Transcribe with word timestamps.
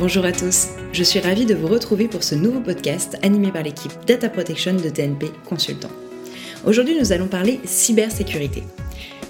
Bonjour 0.00 0.24
à 0.24 0.32
tous, 0.32 0.68
je 0.94 1.04
suis 1.04 1.20
ravie 1.20 1.44
de 1.44 1.54
vous 1.54 1.66
retrouver 1.66 2.08
pour 2.08 2.22
ce 2.22 2.34
nouveau 2.34 2.60
podcast 2.60 3.18
animé 3.20 3.52
par 3.52 3.62
l'équipe 3.62 3.92
Data 4.06 4.30
Protection 4.30 4.72
de 4.72 4.88
TNP 4.88 5.26
Consultant. 5.46 5.90
Aujourd'hui, 6.64 6.98
nous 6.98 7.12
allons 7.12 7.28
parler 7.28 7.60
cybersécurité. 7.66 8.62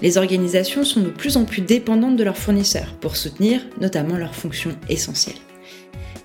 Les 0.01 0.17
organisations 0.17 0.85
sont 0.85 1.01
de 1.01 1.09
plus 1.09 1.35
en 1.35 1.43
plus 1.43 1.61
dépendantes 1.61 2.15
de 2.15 2.23
leurs 2.23 2.37
fournisseurs 2.37 2.95
pour 3.01 3.17
soutenir 3.17 3.59
notamment 3.81 4.15
leurs 4.15 4.33
fonctions 4.33 4.71
essentielles. 4.87 5.35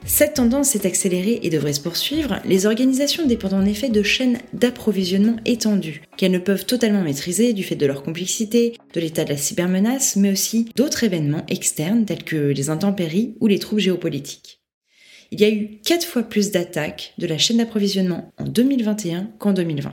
Cette 0.09 0.35
tendance 0.35 0.71
s'est 0.71 0.87
accélérée 0.87 1.41
et 1.43 1.51
devrait 1.51 1.73
se 1.73 1.81
poursuivre. 1.81 2.41
Les 2.45 2.65
organisations 2.65 3.27
dépendent 3.27 3.55
en 3.55 3.65
effet 3.65 3.89
de 3.89 4.03
chaînes 4.05 4.39
d'approvisionnement 4.53 5.37
étendues, 5.45 6.03
qu'elles 6.17 6.31
ne 6.31 6.39
peuvent 6.39 6.65
totalement 6.65 7.03
maîtriser 7.03 7.53
du 7.53 7.65
fait 7.65 7.75
de 7.75 7.87
leur 7.87 8.05
complexité, 8.05 8.79
de 8.95 9.01
l'état 9.01 9.25
de 9.25 9.31
la 9.31 9.37
cybermenace, 9.37 10.15
mais 10.15 10.31
aussi 10.31 10.71
d'autres 10.77 11.03
événements 11.03 11.45
externes 11.49 12.05
tels 12.05 12.23
que 12.23 12.37
les 12.37 12.71
intempéries 12.71 13.35
ou 13.41 13.49
les 13.49 13.59
troubles 13.59 13.83
géopolitiques. 13.83 14.61
Il 15.33 15.41
y 15.41 15.45
a 15.45 15.51
eu 15.51 15.81
4 15.85 16.07
fois 16.07 16.23
plus 16.23 16.53
d'attaques 16.53 17.13
de 17.19 17.27
la 17.27 17.37
chaîne 17.37 17.57
d'approvisionnement 17.57 18.33
en 18.39 18.45
2021 18.45 19.33
qu'en 19.39 19.53
2020. 19.53 19.93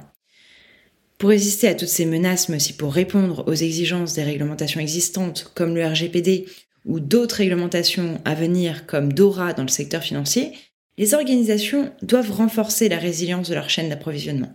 Pour 1.18 1.30
résister 1.30 1.68
à 1.68 1.74
toutes 1.74 1.88
ces 1.88 2.06
menaces, 2.06 2.50
mais 2.50 2.58
aussi 2.58 2.74
pour 2.74 2.94
répondre 2.94 3.44
aux 3.48 3.54
exigences 3.54 4.14
des 4.14 4.24
réglementations 4.24 4.80
existantes 4.80 5.52
comme 5.56 5.76
le 5.76 5.86
RGPD 5.86 6.46
ou 6.86 7.00
d'autres 7.00 7.36
réglementations 7.36 8.22
à 8.26 8.36
venir 8.36 8.86
comme 8.86 9.14
DORA 9.14 9.54
dans 9.54 9.64
le 9.64 9.70
secteur 9.70 10.04
financier, 10.04 10.54
les 10.98 11.14
organisations 11.14 11.92
doivent 12.02 12.32
renforcer 12.32 12.90
la 12.90 12.98
résilience 12.98 13.50
de 13.50 13.56
leur 13.56 13.70
chaîne 13.70 13.90
d'approvisionnement. 13.90 14.54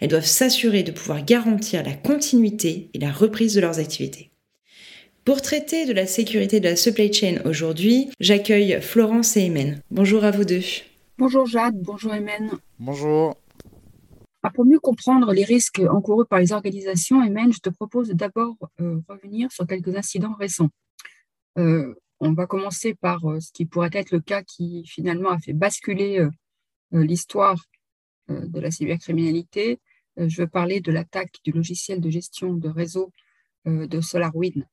Elles 0.00 0.08
doivent 0.08 0.24
s'assurer 0.24 0.82
de 0.82 0.92
pouvoir 0.92 1.24
garantir 1.24 1.82
la 1.82 1.94
continuité 1.94 2.90
et 2.94 2.98
la 2.98 3.12
reprise 3.12 3.54
de 3.54 3.60
leurs 3.60 3.78
activités. 3.78 4.30
Pour 5.24 5.42
traiter 5.42 5.84
de 5.84 5.92
la 5.92 6.06
sécurité 6.06 6.60
de 6.60 6.68
la 6.68 6.76
supply 6.76 7.12
chain 7.12 7.36
aujourd'hui, 7.44 8.10
j'accueille 8.20 8.78
Florence 8.80 9.36
et 9.36 9.46
Emen. 9.46 9.80
Bonjour 9.90 10.24
à 10.24 10.30
vous 10.30 10.44
deux. 10.44 10.62
Bonjour 11.18 11.46
Jade, 11.46 11.76
bonjour 11.76 12.14
Emen. 12.14 12.50
Bonjour. 12.78 13.36
Ah, 14.42 14.50
pour 14.50 14.64
mieux 14.64 14.80
comprendre 14.80 15.32
les 15.34 15.44
risques 15.44 15.82
encourus 15.90 16.24
par 16.26 16.38
les 16.38 16.52
organisations, 16.52 17.22
Emen, 17.22 17.52
je 17.52 17.58
te 17.58 17.68
propose 17.68 18.08
d'abord 18.08 18.56
euh, 18.80 19.00
revenir 19.06 19.52
sur 19.52 19.66
quelques 19.66 19.94
incidents 19.94 20.34
récents. 20.38 20.70
Euh, 21.58 21.94
on 22.20 22.32
va 22.32 22.46
commencer 22.46 22.94
par 22.94 23.24
euh, 23.28 23.40
ce 23.40 23.52
qui 23.52 23.66
pourrait 23.66 23.90
être 23.92 24.10
le 24.10 24.20
cas 24.20 24.42
qui 24.42 24.84
finalement 24.86 25.30
a 25.30 25.38
fait 25.38 25.52
basculer 25.52 26.18
euh, 26.18 26.30
l'histoire 26.92 27.56
de 28.28 28.60
la 28.60 28.70
cybercriminalité. 28.70 29.80
je 30.16 30.42
veux 30.42 30.46
parler 30.46 30.80
de 30.80 30.92
l'attaque 30.92 31.34
du 31.42 31.50
logiciel 31.50 32.00
de 32.00 32.10
gestion 32.10 32.52
de 32.54 32.68
réseau 32.68 33.12
de 33.64 34.00
SolarWind. 34.00 34.64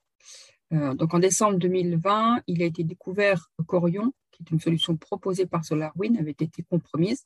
donc 0.71 1.15
en 1.15 1.17
décembre 1.17 1.57
2020, 1.57 2.43
il 2.45 2.61
a 2.61 2.65
été 2.65 2.83
découvert 2.83 3.49
qu'Orion, 3.65 4.13
qui 4.31 4.43
est 4.43 4.51
une 4.51 4.59
solution 4.59 4.95
proposée 4.95 5.47
par 5.47 5.65
SolarWind, 5.65 6.19
avait 6.19 6.31
été 6.31 6.63
compromise. 6.69 7.25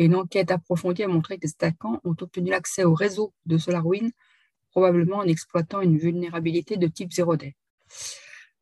Une 0.00 0.16
enquête 0.16 0.50
approfondie 0.50 1.04
a 1.04 1.08
montré 1.08 1.38
que 1.38 1.46
les 1.46 1.52
attaquants 1.52 2.00
ont 2.02 2.16
obtenu 2.20 2.50
l'accès 2.50 2.82
au 2.82 2.94
réseau 2.94 3.32
de 3.44 3.56
SolarWind, 3.56 4.10
probablement 4.70 5.18
en 5.18 5.26
exploitant 5.26 5.80
une 5.80 5.96
vulnérabilité 5.96 6.76
de 6.76 6.88
type 6.88 7.10
0D. 7.10 7.54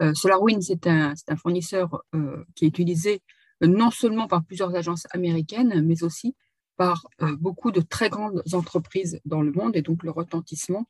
Euh, 0.03 0.13
SolarWind, 0.15 0.63
c'est 0.63 0.87
un, 0.87 1.15
fournisseur 1.37 2.03
euh, 2.15 2.45
qui 2.55 2.65
est 2.65 2.69
utilisé 2.69 3.23
euh, 3.63 3.67
non 3.67 3.91
seulement 3.91 4.27
par 4.27 4.45
plusieurs 4.45 4.75
agences 4.75 5.07
américaines, 5.13 5.83
mais 5.83 6.03
aussi 6.03 6.35
par 6.77 7.07
beaucoup 7.39 7.71
de 7.71 7.81
très 7.81 8.09
grandes 8.09 8.43
entreprises 8.53 9.21
dans 9.25 9.43
le 9.43 9.53
monde. 9.53 9.77
Et 9.77 9.83
donc, 9.83 10.03
le 10.03 10.11
retentissement 10.11 10.89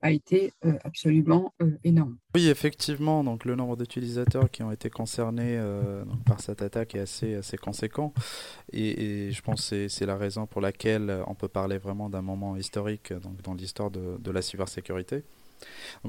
a 0.00 0.12
été 0.12 0.52
absolument 0.84 1.52
énorme. 1.82 2.18
Oui, 2.36 2.46
effectivement, 2.46 3.24
donc 3.24 3.44
le 3.44 3.56
nombre 3.56 3.76
d'utilisateurs 3.76 4.48
qui 4.48 4.62
ont 4.62 4.70
été 4.70 4.90
concernés 4.90 5.60
par 6.24 6.40
cette 6.40 6.62
attaque 6.62 6.94
est 6.94 7.00
assez, 7.00 7.34
assez 7.34 7.56
conséquent. 7.56 8.14
Et, 8.72 9.32
je 9.32 9.42
pense 9.42 9.70
que 9.70 9.88
c'est 9.88 10.06
la 10.06 10.16
raison 10.16 10.46
pour 10.46 10.60
laquelle 10.60 11.24
on 11.26 11.34
peut 11.34 11.48
parler 11.48 11.78
vraiment 11.78 12.08
d'un 12.08 12.22
moment 12.22 12.54
historique 12.54 13.12
donc, 13.12 13.42
dans 13.42 13.54
l'histoire 13.54 13.90
de, 13.90 14.18
de, 14.20 14.30
la 14.30 14.40
cybersécurité. 14.40 15.24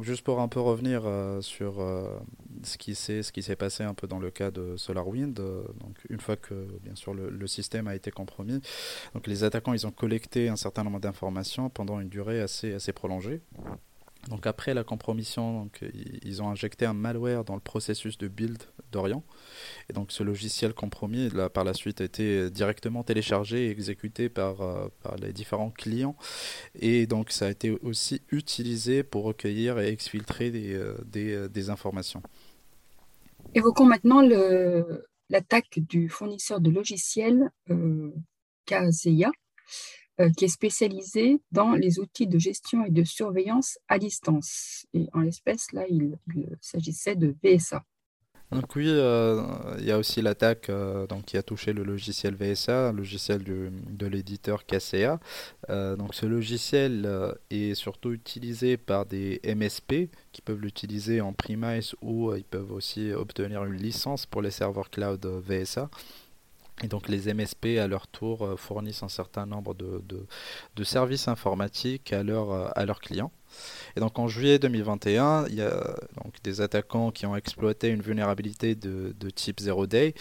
Juste 0.02 0.24
pour 0.24 0.40
un 0.40 0.48
peu 0.48 0.60
revenir 0.60 1.04
euh, 1.06 1.42
sur 1.42 1.80
euh, 1.80 2.20
ce 2.64 2.78
qui 2.78 2.96
s'est 2.96 3.56
passé 3.56 3.84
un 3.84 3.94
peu 3.94 4.08
dans 4.08 4.20
le 4.20 4.32
cas 4.32 4.52
de 4.52 4.78
SolarWind. 4.78 5.40
Euh, 5.40 5.64
une 6.10 6.20
fois 6.20 6.36
que 6.36 6.68
bien 6.84 6.96
sûr 6.96 7.14
le, 7.14 7.30
le, 7.30 7.48
système 7.48 7.88
a 7.88 7.96
été 7.96 8.12
compromis, 8.12 8.62
les 9.26 9.44
attaquants 9.44 9.74
ont 9.86 9.92
collecté 9.92 10.50
un 10.50 10.56
certain 10.56 10.84
nombre 10.84 11.00
d'informations 11.00 11.70
pendant 11.70 12.00
une 12.00 12.10
durée 12.10 12.42
assez 12.42 12.74
assez 12.74 12.94
prolongée. 12.94 13.42
Donc 14.30 14.46
après 14.46 14.74
la 14.74 14.84
compromission, 14.84 15.70
ils 16.24 16.42
ont 16.42 16.50
injecté 16.50 16.86
un 16.86 16.94
malware 16.94 17.44
dans 17.44 17.56
le 17.56 17.62
processus 17.62 18.18
de 18.18 18.28
build 18.28 18.62
d'Orient. 18.92 19.24
Et 19.90 19.94
donc 19.94 20.12
ce 20.12 20.24
logiciel 20.24 20.74
compromis, 20.74 21.30
là, 21.30 21.50
par 21.50 21.64
la 21.64 21.74
suite, 21.74 22.00
été 22.00 22.50
directement 22.52 23.04
téléchargé 23.04 23.66
et 23.66 23.70
exécuté 23.72 24.30
par, 24.30 24.62
euh, 24.62 24.88
par 25.02 25.16
les 25.18 25.34
différents 25.34 25.72
clients. 25.72 26.16
Et 26.80 27.08
donc 27.08 27.32
ça 27.32 27.48
a 27.48 27.50
été 27.50 27.72
aussi 27.82 28.22
utilisé 28.32 29.04
pour 29.04 29.24
recueillir 29.24 29.80
et 29.80 29.90
exfiltrer 29.90 30.52
des, 30.52 30.74
euh, 30.74 30.96
euh, 31.16 31.70
informations. 31.70 32.22
Évoquons 33.56 33.86
maintenant 33.86 34.22
l'attaque 35.30 35.80
du 35.80 36.08
fournisseur 36.08 36.60
de 36.62 36.70
logiciels 36.70 37.50
euh, 37.72 38.12
Kaseya. 38.66 39.32
Euh, 40.20 40.30
qui 40.36 40.46
est 40.46 40.50
spécialisé 40.50 41.40
dans 41.54 41.72
les 41.76 41.98
outils 42.00 42.28
de 42.28 42.38
gestion 42.38 42.84
et 42.84 42.90
de 42.90 43.06
surveillance 43.06 43.80
à 43.88 43.98
distance. 44.00 44.86
Et 44.94 45.08
en 45.14 45.22
l'espèce, 45.22 45.72
là, 45.72 45.86
il, 45.90 46.18
s'agissait 46.60 47.16
de 47.16 47.36
VSA. 47.42 47.86
Donc 48.52 48.76
oui, 48.76 48.88
euh, 48.88 49.42
il 49.78 49.86
y 49.86 49.92
a 49.92 49.98
aussi 49.98 50.22
l'attaque 50.22 50.70
euh, 50.70 51.08
qui 51.26 51.38
a 51.38 51.44
touché 51.44 51.72
le 51.72 51.84
logiciel 51.84 52.36
VSA, 52.36 52.92
logiciel 52.92 53.44
de 53.44 54.08
l'éditeur 54.08 54.66
KCA. 54.66 55.22
donc 55.70 56.14
ce 56.14 56.26
logiciel 56.26 57.08
est 57.50 57.76
surtout 57.76 58.12
utilisé 58.12 58.76
par 58.76 59.06
des 59.06 59.40
MSP 59.46 60.10
qui 60.34 60.42
peuvent 60.42 60.60
l'utiliser 60.60 61.22
en 61.22 61.32
premise 61.32 61.96
ou 62.02 62.34
ils 62.34 62.44
peuvent 62.44 62.74
aussi 62.74 63.14
obtenir 63.14 63.64
une 63.64 63.78
licence 63.78 64.26
pour 64.26 64.42
les 64.42 64.52
serveurs 64.52 64.90
cloud 64.90 65.26
VSA. 65.26 65.90
Et 66.84 66.88
donc 66.88 67.10
les 67.10 67.34
MSP, 67.34 67.78
à 67.80 67.88
leur 67.88 68.08
tour, 68.08 68.46
euh, 68.46 68.56
fournissent 68.56 69.04
un 69.04 69.10
certain 69.10 69.46
nombre 69.46 69.74
de, 69.74 70.84
services 70.84 71.28
informatiques 71.28 72.14
euh, 72.14 72.70
à 72.74 72.86
leurs 72.86 73.02
clients. 73.02 73.32
Et 73.96 74.00
donc 74.00 74.18
en 74.20 74.28
juillet 74.28 74.60
2021, 74.60 75.48
il 75.50 75.56
y 75.56 75.62
a 75.62 75.96
donc 76.24 76.36
des 76.44 76.62
attaquants 76.62 77.12
qui 77.12 77.26
ont 77.26 77.36
exploité 77.36 77.90
une 77.90 78.02
vulnérabilité 78.02 78.76
de, 78.76 79.30
type 79.32 79.60
Zero 79.60 79.88
Day 79.88 80.14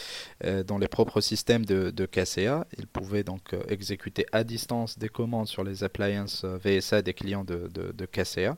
euh, 0.44 0.64
dans 0.64 0.78
les 0.78 0.88
propres 0.88 1.20
systèmes 1.20 1.64
de, 1.64 1.90
de 1.90 2.06
KCA. 2.06 2.66
Ils 2.76 2.86
pouvaient 2.86 3.24
donc 3.24 3.54
exécuter 3.68 4.26
à 4.32 4.44
distance 4.44 4.98
des 4.98 5.08
commandes 5.08 5.46
sur 5.46 5.62
les 5.62 5.84
appliances 5.84 6.44
VSA 6.44 7.02
des 7.02 7.14
clients 7.14 7.44
de, 7.44 7.68
de, 7.68 7.92
de, 7.92 8.06
KCA. 8.06 8.56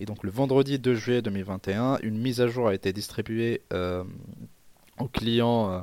Et 0.00 0.04
donc 0.04 0.22
le 0.22 0.30
vendredi 0.30 0.78
2 0.78 0.94
juillet 0.94 1.22
2021, 1.22 1.98
une 2.02 2.18
mise 2.18 2.40
à 2.40 2.48
jour 2.48 2.68
a 2.68 2.74
été 2.74 2.92
distribuée 2.92 3.62
aux 5.02 5.08
clients 5.08 5.70
euh, 5.70 5.80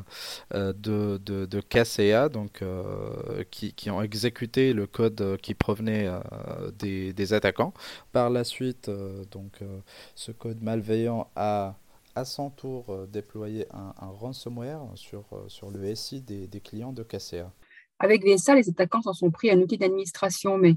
euh, 0.53 0.73
de, 0.73 1.45
de, 1.45 1.61
KCA, 1.61 2.29
donc, 2.29 2.61
euh, 2.61 3.43
qui, 3.51 3.73
qui, 3.73 3.89
ont 3.89 4.01
exécuté 4.01 4.73
le 4.73 4.87
code 4.87 5.37
qui 5.41 5.53
provenait 5.53 6.09
des, 6.77 7.13
des, 7.13 7.33
attaquants. 7.33 7.73
Par 8.11 8.29
la 8.29 8.43
suite, 8.43 8.89
donc, 9.31 9.59
ce 10.15 10.31
code 10.31 10.61
malveillant 10.61 11.29
a 11.35 11.75
à 12.15 12.25
son 12.25 12.49
tour 12.49 13.07
déployé 13.07 13.65
un, 13.71 13.93
ransomware 13.99 14.81
sur, 14.95 15.25
sur 15.47 15.69
le 15.69 15.93
SI 15.95 16.21
des, 16.21 16.61
clients 16.61 16.93
de 16.93 17.03
KCA. 17.03 17.51
Avec 17.99 18.25
VSA, 18.25 18.55
les 18.55 18.69
attaquants 18.69 19.01
s'en 19.01 19.13
sont 19.13 19.31
pris 19.31 19.51
un 19.51 19.59
outil 19.59 19.77
d'administration, 19.77 20.57
mais 20.57 20.75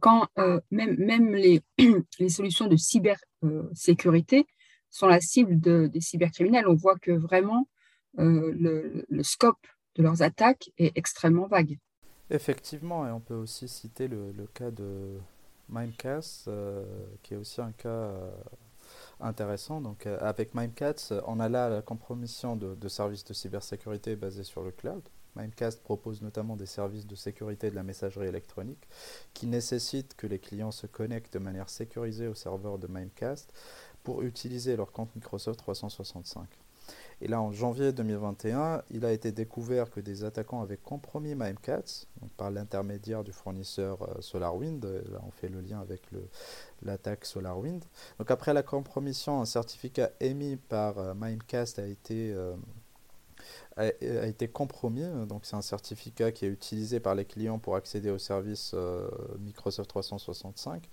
quand 0.00 0.26
même, 0.70 0.96
même 0.98 1.34
les, 1.34 1.62
les, 2.18 2.28
solutions 2.28 2.66
de 2.66 2.76
cybersécurité 2.76 4.46
sont 4.96 5.06
la 5.06 5.20
cible 5.20 5.60
des 5.60 6.00
cybercriminels. 6.00 6.66
On 6.66 6.74
voit 6.74 6.96
que 6.96 7.12
vraiment 7.12 7.68
euh, 8.18 9.04
le, 9.08 9.22
scope 9.22 9.66
de 9.96 10.02
leurs 10.02 10.22
attaques 10.22 10.70
est 10.78 10.96
extrêmement 10.96 11.46
vague. 11.46 11.78
Effectivement, 12.30 13.06
et 13.06 13.10
on 13.10 13.20
peut 13.20 13.34
aussi 13.34 13.68
citer 13.68 14.08
le, 14.08 14.32
cas 14.54 14.70
de 14.70 15.18
Mimecast, 15.68 16.48
euh, 16.48 16.84
qui 17.22 17.34
est 17.34 17.36
aussi 17.36 17.60
un 17.60 17.72
cas 17.72 17.88
euh, 17.88 18.30
intéressant. 19.20 19.80
Donc, 19.80 20.06
avec 20.06 20.54
Mimecast, 20.54 21.14
on 21.26 21.40
a 21.40 21.48
là 21.48 21.68
la 21.68 21.82
compromission 21.82 22.56
de, 22.56 22.74
de, 22.74 22.88
services 22.88 23.24
de 23.24 23.34
cybersécurité 23.34 24.16
basés 24.16 24.44
sur 24.44 24.62
le 24.62 24.70
cloud. 24.70 25.02
Mimecast 25.36 25.82
propose 25.82 26.22
notamment 26.22 26.56
des 26.56 26.66
services 26.66 27.06
de 27.06 27.14
sécurité 27.14 27.70
de 27.70 27.76
la 27.76 27.82
messagerie 27.82 28.26
électronique 28.26 28.88
qui 29.34 29.46
nécessitent 29.46 30.14
que 30.16 30.26
les 30.26 30.38
clients 30.38 30.70
se 30.70 30.86
connectent 30.86 31.34
de 31.34 31.38
manière 31.38 31.68
sécurisée 31.68 32.26
au 32.26 32.34
serveur 32.34 32.78
de 32.78 32.86
Mimecast 32.86 33.52
pour 34.06 34.22
utiliser 34.22 34.76
leur 34.76 34.92
compte 34.92 35.12
Microsoft 35.16 35.58
365. 35.58 36.46
Et 37.20 37.26
là, 37.26 37.40
en 37.40 37.50
janvier 37.50 37.92
2021, 37.92 38.84
il 38.92 39.04
a 39.04 39.10
été 39.10 39.32
découvert 39.32 39.90
que 39.90 39.98
des 39.98 40.22
attaquants 40.22 40.62
avaient 40.62 40.76
compromis 40.76 41.34
Mimecast 41.34 42.06
donc 42.20 42.30
par 42.36 42.52
l'intermédiaire 42.52 43.24
du 43.24 43.32
fournisseur 43.32 44.00
euh, 44.02 44.20
SolarWind. 44.20 44.84
Là, 44.84 45.18
on 45.26 45.32
fait 45.32 45.48
le 45.48 45.60
lien 45.60 45.80
avec 45.80 46.02
l'attaque 46.82 47.24
SolarWind. 47.24 47.82
Donc 48.20 48.30
après 48.30 48.54
la 48.54 48.62
compromission, 48.62 49.40
un 49.40 49.44
certificat 49.44 50.12
émis 50.20 50.54
par 50.54 50.98
euh, 50.98 51.12
Mimecast 51.14 51.80
a 51.80 51.86
été 51.88 52.32
euh, 52.32 52.54
a, 53.76 53.86
été 54.26 54.48
compromis. 54.48 55.04
Donc 55.26 55.44
c'est 55.44 55.56
un 55.56 55.62
certificat 55.62 56.32
qui 56.32 56.46
est 56.46 56.48
utilisé 56.48 57.00
par 57.00 57.14
les 57.14 57.24
clients 57.24 57.58
pour 57.58 57.76
accéder 57.76 58.10
au 58.10 58.18
service 58.18 58.72
euh, 58.74 59.08
Microsoft 59.38 59.88
365. 59.88 60.88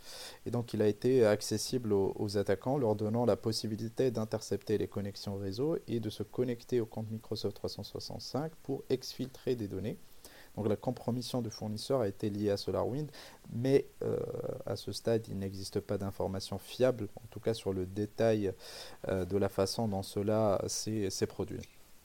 Et 0.46 0.52
donc 0.52 0.74
il 0.74 0.82
a 0.82 0.88
été 0.88 1.26
accessible 1.26 1.94
aux, 1.94 2.38
attaquants, 2.38 2.78
leur 2.78 2.96
donnant 2.96 3.26
la 3.26 3.36
possibilité 3.36 4.12
d'intercepter 4.12 4.78
les 4.78 4.88
connexions 4.88 5.38
réseau 5.38 5.78
et 5.88 6.00
de 6.00 6.10
se 6.10 6.24
connecter 6.24 6.80
au 6.82 6.86
compte 6.86 7.10
Microsoft 7.12 7.56
365 7.56 8.52
pour 8.64 8.84
exfiltrer 8.90 9.56
des 9.56 9.68
données. 9.68 9.98
Donc 10.56 10.68
la 10.68 10.76
compromission 10.76 11.42
du 11.42 11.50
fournisseur 11.50 12.02
a 12.02 12.08
été 12.08 12.30
liée 12.30 12.52
à 12.52 12.58
SolarWind, 12.58 13.10
mais 13.52 13.88
euh, 14.04 14.20
à 14.66 14.76
ce 14.76 14.92
stade, 14.92 15.28
il 15.28 15.40
n'existe 15.40 15.80
pas 15.80 15.98
d'informations 15.98 16.60
fiables, 16.60 17.08
en 17.16 17.28
tout 17.32 17.40
cas 17.40 17.54
sur 17.54 17.74
le 17.74 17.86
détail 17.86 18.54
euh, 19.08 19.26
de 19.26 19.38
la 19.38 19.50
façon 19.50 19.88
dont 19.88 20.04
cela 20.04 20.64
s'est 20.68 21.28
produit. 21.28 21.60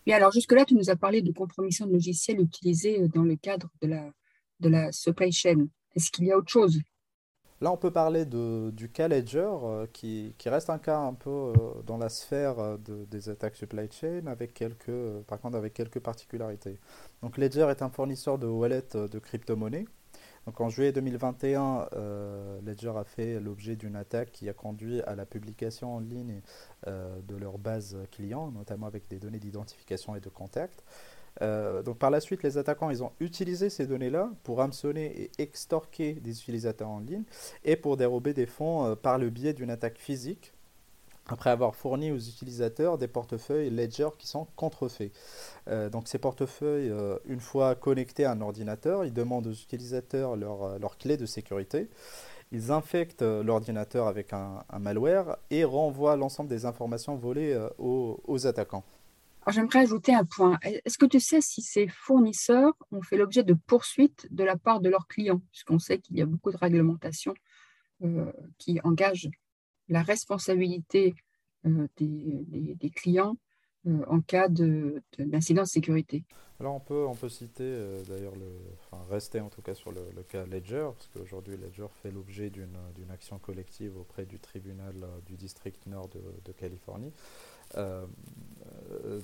Et 0.09 0.15
alors 0.15 0.33
jusque-là, 0.33 0.65
tu 0.65 0.75
nous 0.75 0.89
as 0.89 0.97
parlé 0.97 1.21
de 1.21 1.31
compromission 1.33 1.87
de 1.87 1.93
logiciels 1.93 2.41
utilisés 2.41 3.03
euh, 3.03 3.09
dans 3.09 3.25
le 3.25 3.37
cadre 3.37 3.69
de 3.83 3.89
la, 3.89 4.11
de 4.59 4.71
la 4.71 4.91
supply 4.91 5.31
chain. 5.31 5.67
Est-ce 5.95 6.11
qu'il 6.11 6.25
y 6.25 6.33
a 6.33 6.39
autre 6.39 6.49
chose? 6.49 6.81
Là, 7.61 7.71
on 7.71 7.77
peut 7.77 7.91
parler 7.91 8.25
de, 8.25 8.71
du 8.71 8.89
cas 8.91 9.07
Ledger, 9.07 9.51
euh, 9.63 9.87
qui, 9.93 10.35
qui, 10.39 10.49
reste 10.49 10.71
un 10.71 10.79
cas 10.79 10.99
un 10.99 11.13
peu 11.13 11.29
euh, 11.29 11.53
dans 11.85 11.99
la 11.99 12.09
sphère 12.09 12.79
de, 12.79 13.05
des 13.05 13.29
attaques 13.29 13.57
supply 13.57 13.91
chain, 13.91 14.27
avec 14.29 14.55
quelques, 14.55 15.21
par 15.27 15.41
contre 15.41 15.59
avec 15.59 15.75
quelques 15.75 16.01
particularités. 16.01 16.79
Donc 17.21 17.37
Ledger 17.37 17.67
est 17.69 17.83
un 17.83 17.91
fournisseur 17.91 18.39
de 18.39 18.47
wallet 18.47 18.89
de 18.95 19.19
crypto-monnaies 19.19 19.85
en 20.57 20.69
juillet 20.69 20.93
2021, 20.93 21.89
euh, 21.93 22.61
Ledger 22.65 22.93
a 22.97 23.05
fait 23.05 23.41
l'objet 23.41 23.77
d'une 23.77 23.97
attaque 23.97 24.33
qui 24.33 24.49
a 24.49 24.53
conduit 24.53 25.01
à 25.03 25.15
la 25.15 25.27
publication 25.27 25.97
en 25.97 26.01
ligne 26.01 26.41
euh, 26.87 27.19
de 27.27 27.37
leur 27.37 27.59
base 27.59 27.97
client, 28.11 28.51
notamment 28.51 28.87
avec 28.87 29.09
des 29.09 29.19
données 29.19 29.39
d'identification 29.39 30.15
et 30.17 30.21
de 30.21 30.29
contact. 30.29 30.85
Euh, 31.41 31.83
par 31.95 32.11
la 32.11 32.21
suite, 32.21 32.43
les 32.43 32.59
attaquants 32.59 32.91
ont 33.01 33.13
utilisé 33.21 33.71
ces 33.71 33.87
données-là 33.87 34.31
pour 34.43 34.61
hameçonner 34.61 35.23
et 35.23 35.31
extorquer 35.39 36.15
des 36.15 36.41
utilisateurs 36.41 36.89
en 36.89 37.01
ligne 37.01 37.25
et 37.65 37.77
pour 37.77 37.97
dérober 37.97 38.35
des 38.35 38.47
fonds 38.47 38.97
par 38.97 39.19
le 39.19 39.31
biais 39.31 39.53
d'une 39.53 39.71
attaque 39.71 39.99
physique 39.99 40.53
après 41.29 41.51
avoir 41.51 41.75
fourni 41.75 42.11
aux 42.11 42.19
utilisateurs 42.19 42.99
des 42.99 43.09
portefeuilles 43.09 43.71
Ledger 43.71 44.09
qui 44.19 44.27
sont 44.27 44.47
contrefaits. 44.57 45.13
Euh, 45.69 45.91
donc 45.91 46.09
ces 46.09 46.19
portefeuilles, 46.19 46.91
euh, 46.91 47.19
une 47.27 47.41
fois 47.41 47.75
connectés 47.75 48.25
à 48.25 48.33
un 48.33 48.41
ordinateur, 48.41 49.05
ils 49.05 49.13
demandent 49.13 49.47
aux 49.47 49.53
utilisateurs 49.53 50.37
leur, 50.37 50.63
euh, 50.63 50.79
leur 50.79 50.99
clé 50.99 51.17
de 51.17 51.27
sécurité. 51.27 51.89
Ils 52.51 52.73
infectent 52.73 53.21
l'ordinateur 53.21 54.07
avec 54.07 54.33
un, 54.33 54.65
malware 54.81 55.37
et 55.51 55.65
renvoient 55.65 56.17
l'ensemble 56.17 56.49
des 56.49 56.65
informations 56.65 57.15
volées 57.15 57.55
aux, 57.77 58.23
aux, 58.27 58.47
attaquants. 58.47 58.85
J'aimerais 59.49 59.81
ajouter 59.81 60.15
un 60.15 60.25
point. 60.25 60.59
Est-ce 60.63 60.97
que 60.97 61.05
tu 61.05 61.21
sais 61.21 61.43
si 61.43 61.61
ces 61.61 61.89
fournisseurs 61.89 62.73
ont 62.91 63.03
fait 63.03 63.19
l'objet 63.19 63.43
de 63.43 63.53
poursuites 63.53 64.27
de 64.31 64.45
la 64.45 64.57
part 64.57 64.81
de 64.81 64.89
leurs 64.89 65.07
clients? 65.07 65.43
Puisqu'on 65.51 65.79
sait 65.79 65.99
qu'il 65.99 66.17
y 66.17 66.23
a 66.23 66.27
beaucoup 66.27 66.51
de 66.51 66.57
réglementations 66.57 67.35
qui 68.57 68.81
engagent 68.83 69.29
la 69.89 70.03
responsabilité 70.03 71.15
euh, 71.67 71.89
des, 71.97 72.91
clients 72.91 73.37
euh, 73.87 74.05
en 74.07 74.21
cas 74.21 74.49
d'incident 74.49 75.63
de, 75.63 75.67
de, 75.67 75.69
sécurité. 75.69 76.25
Alors 76.61 76.75
on 76.75 76.81
peut, 76.81 77.07
on 77.07 77.15
peut 77.15 77.29
citer 77.29 77.65
euh, 77.65 78.03
d'ailleurs, 78.05 78.35
enfin 78.81 79.05
rester 79.11 79.41
en 79.41 79.49
tout 79.49 79.63
cas 79.63 79.75
sur 79.75 79.93
le, 79.93 80.23
cas 80.29 80.45
Ledger, 80.47 80.89
parce 80.95 81.09
qu'aujourd'hui 81.09 81.57
Ledger 81.57 81.87
fait 82.03 82.11
l'objet 82.11 82.51
d'une 82.51 83.11
action 83.11 83.39
collective 83.39 83.97
auprès 83.97 84.25
du 84.27 84.39
tribunal 84.39 84.95
du 85.27 85.37
district 85.37 85.87
nord 85.87 86.09
de, 86.09 86.21
de 86.45 86.53
Californie. 86.53 87.13
Euh, 87.77 88.07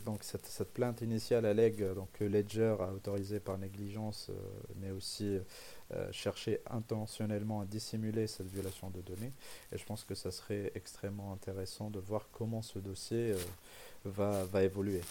donc 0.05 0.23
cette, 0.23 0.47
cette, 0.47 0.73
plainte 0.73 1.01
initiale 1.01 1.47
allègue 1.47 1.85
donc, 1.95 2.11
que 2.13 2.25
Ledger 2.25 2.77
a 2.81 2.93
autorisé 2.93 3.41
par 3.41 3.59
négligence, 3.59 4.31
mais 4.77 4.91
aussi 4.91 5.39
cherché 6.11 6.61
intentionnellement 6.71 7.61
à 7.61 7.67
dissimuler 7.67 8.27
cette 8.27 8.49
violation 8.49 8.91
de 8.91 9.01
données. 9.01 9.33
Et 9.73 9.79
je 9.79 9.85
pense 9.85 10.05
que 10.05 10.15
ça 10.15 10.31
serait 10.31 10.73
extrêmement 10.75 11.33
intéressant 11.33 11.91
de 11.91 12.01
voir 12.01 12.29
comment 12.33 12.63
ce 12.63 12.79
dossier 12.79 13.35
va, 14.05 14.45
va 14.45 14.63
évoluer. 14.65 15.03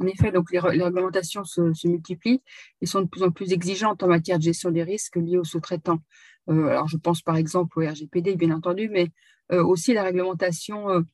En 0.00 0.06
effet, 0.06 0.30
donc 0.30 0.50
les, 0.52 0.58
réglementations 0.58 1.44
se, 1.44 1.86
multiplient 1.86 2.42
et 2.80 2.86
sont 2.86 3.02
de 3.02 3.06
plus 3.06 3.22
en 3.22 3.30
plus 3.30 3.52
exigeantes 3.52 4.02
en 4.02 4.08
matière 4.08 4.38
de 4.38 4.42
gestion 4.42 4.70
des 4.70 4.82
risques 4.82 5.16
liés 5.16 5.38
aux 5.38 5.44
sous-traitants. 5.44 6.00
Euh, 6.48 6.68
alors, 6.68 6.88
je 6.88 6.96
pense 6.96 7.22
par 7.22 7.36
exemple 7.36 7.78
au 7.78 7.88
RGPD, 7.88 8.36
bien 8.36 8.50
entendu, 8.50 8.88
mais 8.90 9.08
euh, 9.52 9.64
aussi 9.64 9.94
la 9.94 10.02
réglementation 10.02 11.04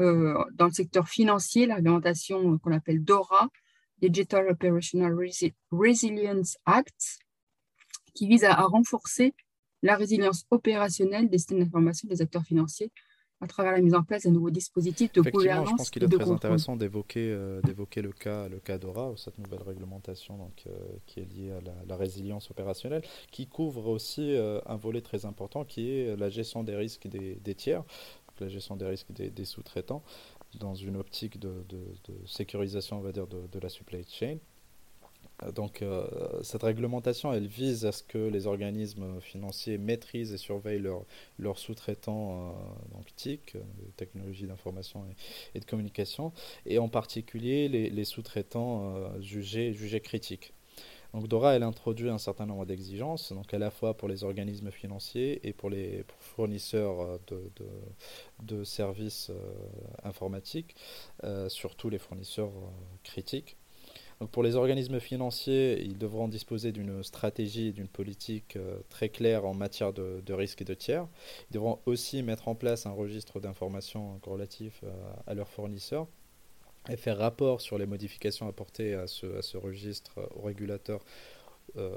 euh, 0.00 0.44
dans 0.54 0.66
le 0.66 0.72
secteur 0.72 1.08
financier, 1.08 1.66
la 1.66 1.76
réglementation 1.76 2.58
qu'on 2.58 2.72
appelle 2.72 3.04
DORA, 3.04 3.48
Digital 4.00 4.48
Operational 4.50 5.14
Resilience 5.70 6.56
Act, 6.66 7.18
qui 8.14 8.26
vise 8.26 8.44
à, 8.44 8.54
renforcer 8.54 9.34
la 9.82 9.96
résilience 9.96 10.44
opérationnelle 10.50 11.28
des 11.28 11.38
systèmes 11.38 11.58
d'information 11.58 12.08
des 12.08 12.22
acteurs 12.22 12.44
financiers 12.44 12.90
à 13.40 13.46
travers 13.46 13.72
la 13.72 13.80
mise 13.80 13.94
en 13.94 14.02
place 14.02 14.22
d'un 14.22 14.30
nouveau 14.30 14.50
dispositif 14.50 15.12
de 15.12 15.20
gouvernance. 15.20 15.68
Je 15.68 15.74
pense 15.74 15.90
qu'il 15.90 16.04
est 16.04 16.08
très 16.08 16.30
intéressant 16.30 16.76
d'évoquer 16.76 17.30
euh, 17.30 17.60
d'évoquer 17.62 18.00
le 18.00 18.12
cas 18.12 18.48
le 18.48 18.58
cas 18.58 18.78
d'Ora, 18.78 19.12
cette 19.16 19.36
nouvelle 19.38 19.62
réglementation 19.62 20.38
donc, 20.38 20.64
euh, 20.66 20.70
qui 21.04 21.20
est 21.20 21.24
liée 21.24 21.50
à 21.50 21.60
la, 21.86 21.96
résilience 21.96 22.50
opérationnelle, 22.50 23.02
qui 23.30 23.46
couvre 23.46 23.88
aussi 23.88 24.34
euh, 24.34 24.60
un 24.66 24.76
volet 24.76 25.02
très 25.02 25.26
important 25.26 25.64
qui 25.64 25.90
est 25.90 26.16
la 26.16 26.30
gestion 26.30 26.64
des 26.64 26.76
risques 26.76 27.06
des, 27.08 27.34
des 27.34 27.54
tiers, 27.54 27.84
la 28.40 28.48
gestion 28.48 28.76
des 28.76 28.86
risques 28.86 29.12
des, 29.12 29.30
des 29.30 29.44
sous-traitants 29.44 30.02
dans 30.58 30.74
une 30.74 30.96
optique 30.96 31.38
de, 31.38 31.64
de, 31.68 31.78
de, 32.08 32.26
sécurisation 32.26 32.98
on 32.98 33.00
va 33.00 33.12
dire 33.12 33.26
de, 33.26 33.46
de 33.50 33.58
la 33.58 33.68
supply 33.68 34.04
chain. 34.08 34.38
Donc 35.52 35.82
euh, 35.82 36.06
cette 36.42 36.62
réglementation, 36.62 37.32
elle 37.32 37.46
vise 37.46 37.86
à 37.86 37.92
ce 37.92 38.02
que 38.02 38.18
les 38.18 38.46
organismes 38.46 39.20
financiers 39.20 39.78
maîtrisent 39.78 40.32
et 40.32 40.38
surveillent 40.38 40.86
leurs 41.38 41.58
sous-traitants 41.58 42.54
euh, 42.94 43.02
TIC, 43.16 43.56
euh, 43.56 43.60
technologies 43.96 44.46
d'information 44.46 45.04
et, 45.54 45.60
de 45.60 45.64
communication, 45.64 46.32
et 46.66 46.78
en 46.78 46.88
particulier 46.88 47.68
les, 47.68 48.04
sous-traitants 48.04 49.20
jugés, 49.20 49.72
jugés 49.72 50.00
critiques. 50.00 50.52
Donc 51.12 51.28
Dora, 51.28 51.54
elle 51.54 51.62
introduit 51.62 52.10
un 52.10 52.18
certain 52.18 52.44
nombre 52.44 52.66
d'exigences, 52.66 53.32
donc 53.32 53.54
à 53.54 53.58
la 53.58 53.70
fois 53.70 53.96
pour 53.96 54.08
les 54.08 54.24
organismes 54.24 54.72
financiers 54.72 55.46
et 55.46 55.52
pour 55.52 55.70
les 55.70 56.04
fournisseurs 56.18 57.20
de, 57.28 57.52
de 58.42 58.64
services 58.64 59.30
informatiques, 60.02 60.74
surtout 61.48 61.88
les 61.88 61.98
fournisseurs 61.98 62.50
critiques 63.04 63.56
pour 64.30 64.42
les 64.42 64.56
organismes 64.56 65.00
financiers, 65.00 65.82
ils 65.82 65.98
devront 65.98 66.28
disposer 66.28 66.72
d'une 66.72 67.02
stratégie 67.02 67.68
et 67.68 67.72
d'une 67.72 67.88
politique 67.88 68.56
euh, 68.56 68.78
très 68.88 69.08
claire 69.08 69.44
en 69.44 69.54
matière 69.54 69.92
de, 69.92 70.32
risque 70.32 70.62
et 70.62 70.64
de 70.64 70.74
tiers. 70.74 71.06
Ils 71.50 71.54
devront 71.54 71.80
aussi 71.86 72.22
mettre 72.22 72.48
en 72.48 72.54
place 72.54 72.86
un 72.86 72.92
registre 72.92 73.40
d'informations 73.40 74.20
relatif 74.24 74.80
euh, 74.84 74.90
à, 75.26 75.34
leurs 75.34 75.48
fournisseurs 75.48 76.06
et 76.88 76.96
faire 76.96 77.18
rapport 77.18 77.60
sur 77.60 77.78
les 77.78 77.86
modifications 77.86 78.46
apportées 78.46 78.94
à 78.94 79.06
ce, 79.06 79.56
registre 79.56 80.18
euh, 80.18 80.26
au 80.36 80.42
régulateur 80.42 81.00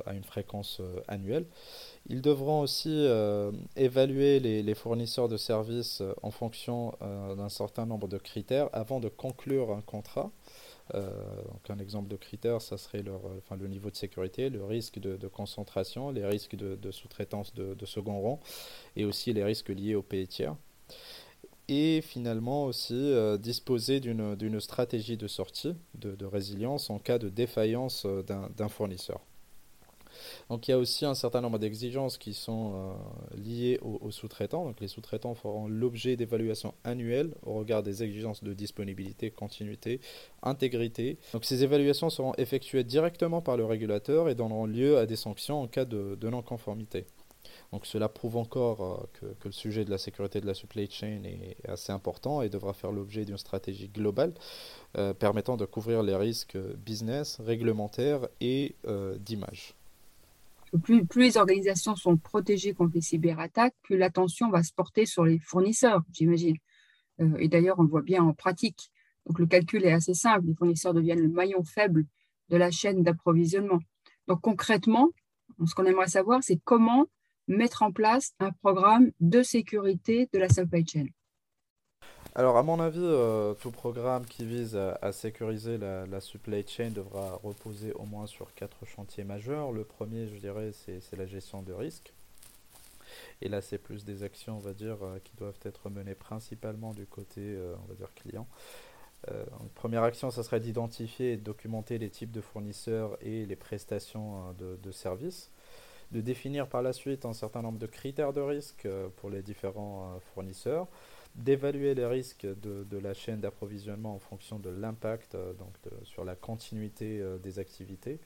à 0.07 0.13
une 0.13 0.23
fréquence 0.23 0.81
annuelle. 1.07 1.45
Ils 2.07 2.21
devront 2.21 2.61
aussi 2.61 3.05
évaluer 3.75 4.39
les, 4.39 4.63
les, 4.63 4.73
fournisseurs 4.73 5.27
de 5.27 5.37
services 5.37 6.01
en 6.23 6.31
fonction 6.31 6.95
d'un 7.01 7.49
certain 7.49 7.85
nombre 7.85 8.07
de 8.07 8.17
critères 8.17 8.69
avant 8.73 8.99
de 8.99 9.09
conclure 9.09 9.73
un 9.73 9.81
contrat. 9.81 10.31
Euh, 10.95 11.09
un 11.69 11.79
exemple 11.79 12.07
de 12.07 12.15
critère, 12.15 12.61
ça 12.61 12.77
serait 12.77 13.03
euh, 13.05 13.55
le 13.59 13.67
niveau 13.67 13.89
de 13.89 13.95
sécurité, 13.95 14.49
le 14.49 14.63
risque 14.63 14.99
de, 14.99 15.27
concentration, 15.27 16.11
les 16.11 16.25
risques 16.25 16.55
de, 16.55 16.91
sous-traitance 16.91 17.53
de, 17.53 17.85
second 17.85 18.21
rang 18.21 18.39
et 18.95 19.05
aussi 19.05 19.33
les 19.33 19.43
risques 19.43 19.69
liés 19.69 19.95
au 19.95 20.01
pays 20.01 20.27
tiers. 20.27 20.55
Et 21.67 22.01
finalement 22.01 22.63
aussi 22.65 22.93
euh, 22.93 23.37
disposer 23.37 23.99
d'une 23.99 24.59
stratégie 24.61 25.17
de 25.17 25.27
sortie, 25.27 25.75
de, 25.95 26.25
résilience 26.25 26.89
en 26.89 26.99
cas 26.99 27.17
de 27.17 27.29
défaillance 27.29 28.05
d'un 28.05 28.69
fournisseur. 28.69 29.19
Donc 30.49 30.67
il 30.67 30.71
y 30.71 30.73
a 30.73 30.77
aussi 30.77 31.05
un 31.05 31.15
certain 31.15 31.41
nombre 31.41 31.59
d'exigences 31.59 32.17
qui 32.17 32.33
sont 32.33 32.73
euh, 32.75 33.37
liées 33.37 33.79
aux, 33.81 34.11
sous-traitants. 34.11 34.65
Donc 34.65 34.79
les 34.79 34.87
sous-traitants 34.87 35.35
feront 35.35 35.67
l'objet 35.67 36.15
d'évaluations 36.15 36.73
annuelles 36.83 37.33
au 37.45 37.53
regard 37.53 37.83
des 37.83 38.03
exigences 38.03 38.43
de 38.43 38.53
disponibilité, 38.53 39.31
continuité, 39.31 39.99
intégrité. 40.43 41.17
Donc 41.33 41.45
ces 41.45 41.63
évaluations 41.63 42.09
seront 42.09 42.33
effectuées 42.37 42.83
directement 42.83 43.41
par 43.41 43.57
le 43.57 43.65
régulateur 43.65 44.29
et 44.29 44.35
donneront 44.35 44.65
lieu 44.65 44.97
à 44.97 45.05
des 45.05 45.15
sanctions 45.15 45.61
en 45.61 45.67
cas 45.67 45.85
de, 45.85 46.17
non-conformité. 46.27 47.05
Donc 47.71 47.85
cela 47.85 48.09
prouve 48.09 48.37
encore 48.37 49.09
euh, 49.23 49.33
que, 49.39 49.47
le 49.47 49.51
sujet 49.51 49.85
de 49.85 49.89
la 49.89 49.97
sécurité 49.97 50.41
de 50.41 50.45
la 50.45 50.53
supply 50.53 50.89
chain 50.89 51.21
est 51.23 51.57
assez 51.69 51.91
important 51.91 52.41
et 52.41 52.49
devra 52.49 52.73
faire 52.73 52.91
l'objet 52.91 53.23
d'une 53.25 53.37
stratégie 53.37 53.87
globale 53.87 54.33
euh, 54.97 55.13
permettant 55.13 55.57
de 55.57 55.65
couvrir 55.65 56.03
les 56.03 56.15
risques 56.15 56.57
business, 56.57 57.39
réglementaires 57.39 58.27
et 58.41 58.75
d'image 59.19 59.77
plus, 60.77 61.05
les 61.15 61.37
organisations 61.37 61.95
sont 61.95 62.17
protégées 62.17 62.73
contre 62.73 62.93
les 62.95 63.01
cyberattaques, 63.01 63.75
plus 63.83 63.97
l'attention 63.97 64.49
va 64.49 64.63
se 64.63 64.73
porter 64.73 65.05
sur 65.05 65.23
les 65.23 65.39
fournisseurs, 65.39 66.03
j'imagine. 66.11 66.57
Euh, 67.21 67.37
et 67.37 67.47
d'ailleurs, 67.47 67.79
on 67.79 67.83
le 67.83 67.89
voit 67.89 68.01
bien 68.01 68.23
en 68.23 68.33
pratique. 68.33 68.91
Donc, 69.25 69.39
le 69.39 69.45
calcul 69.45 69.85
est 69.85 69.91
assez 69.91 70.13
simple. 70.13 70.47
Les 70.47 70.55
fournisseurs 70.55 70.93
deviennent 70.93 71.21
le 71.21 71.29
maillon 71.29 71.63
faible 71.63 72.05
de 72.49 72.57
la 72.57 72.71
chaîne 72.71 73.03
d'approvisionnement. 73.03 73.79
Donc, 74.27 74.41
concrètement, 74.41 75.09
ce 75.65 75.73
qu'on 75.73 75.85
aimerait 75.85 76.07
savoir, 76.07 76.43
c'est 76.43 76.59
comment 76.63 77.07
mettre 77.47 77.83
en 77.83 77.91
place 77.91 78.33
un 78.39 78.51
programme 78.51 79.11
de 79.19 79.41
sécurité 79.43 80.29
de 80.33 80.39
la 80.39 80.49
supply 80.49 80.85
chain. 80.85 81.05
Alors, 82.37 82.55
à 82.55 82.61
mon 82.61 82.79
avis, 82.79 82.99
euh, 83.01 83.55
tout 83.55 83.71
programme 83.71 84.23
qui 84.23 84.45
vise 84.45 84.75
à, 84.75 85.11
sécuriser 85.11 85.79
la, 85.79 86.19
supply 86.19 86.63
chain 86.67 86.91
devra 86.91 87.39
reposer 87.41 87.93
au 87.93 88.03
moins 88.03 88.27
sur 88.27 88.53
quatre 88.53 88.85
chantiers 88.85 89.23
majeurs. 89.23 89.71
Le 89.71 89.83
premier, 89.83 90.27
je 90.27 90.35
dirais, 90.35 90.69
c'est 90.71 91.17
la 91.17 91.25
gestion 91.25 91.63
de 91.63 91.73
risque. 91.73 92.13
Et 93.41 93.49
là, 93.49 93.63
c'est 93.63 93.79
plus 93.79 94.05
des 94.05 94.21
actions, 94.21 94.57
on 94.57 94.59
va 94.59 94.73
dire, 94.73 94.97
euh, 95.01 95.17
qui 95.23 95.35
doivent 95.35 95.57
être 95.63 95.89
menées 95.89 96.13
principalement 96.13 96.93
du 96.93 97.07
côté, 97.07 97.41
euh, 97.41 97.73
on 97.83 97.87
va 97.87 97.95
dire, 97.95 98.13
client. 98.13 98.45
première 99.73 100.03
action, 100.03 100.29
ça 100.29 100.43
serait 100.43 100.59
d'identifier 100.59 101.33
et 101.33 101.37
de 101.37 101.43
documenter 101.43 101.97
les 101.97 102.11
types 102.11 102.31
de 102.31 102.41
fournisseurs 102.41 103.17
et 103.21 103.47
les 103.47 103.55
prestations 103.55 104.53
de, 104.59 104.77
de 104.81 104.91
services 104.91 105.49
de 106.11 106.21
définir 106.21 106.69
par 106.69 106.81
la 106.83 106.93
suite 106.93 107.25
un 107.25 107.33
certain 107.33 107.61
nombre 107.61 107.79
de 107.79 107.87
critères 107.87 108.31
de 108.31 108.39
risque 108.39 108.87
pour 109.17 109.29
les 109.29 109.41
différents 109.41 110.17
fournisseurs, 110.33 110.87
d'évaluer 111.37 111.93
les 111.93 112.05
risques 112.05 112.45
de, 112.45 112.83
de, 112.83 112.97
la 112.97 113.13
chaîne 113.13 113.39
d'approvisionnement 113.39 114.15
en 114.15 114.19
fonction 114.19 114.57
de 114.57 114.69
l'impact 114.69 115.35
euh, 115.35 115.53
sur 116.03 116.25
la 116.25 116.35
continuité 116.35 117.21
euh, 117.21 117.37
des 117.37 117.59
activités 117.59 118.19